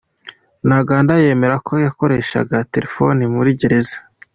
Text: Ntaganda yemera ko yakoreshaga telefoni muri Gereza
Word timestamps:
Ntaganda 0.67 1.13
yemera 1.23 1.55
ko 1.67 1.73
yakoreshaga 1.85 2.57
telefoni 2.73 3.23
muri 3.35 3.49
Gereza 3.59 3.95